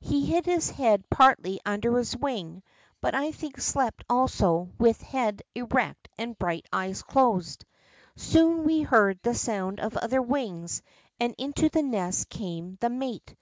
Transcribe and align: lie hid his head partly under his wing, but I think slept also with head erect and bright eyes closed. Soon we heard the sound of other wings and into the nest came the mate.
lie 0.00 0.18
hid 0.26 0.44
his 0.44 0.70
head 0.70 1.08
partly 1.08 1.60
under 1.64 1.96
his 1.98 2.16
wing, 2.16 2.64
but 3.00 3.14
I 3.14 3.30
think 3.30 3.60
slept 3.60 4.02
also 4.10 4.70
with 4.76 5.00
head 5.02 5.40
erect 5.54 6.08
and 6.18 6.36
bright 6.36 6.66
eyes 6.72 7.00
closed. 7.02 7.64
Soon 8.16 8.64
we 8.64 8.82
heard 8.82 9.22
the 9.22 9.36
sound 9.36 9.78
of 9.78 9.96
other 9.96 10.20
wings 10.20 10.82
and 11.20 11.32
into 11.38 11.68
the 11.68 11.84
nest 11.84 12.28
came 12.28 12.76
the 12.80 12.90
mate. 12.90 13.36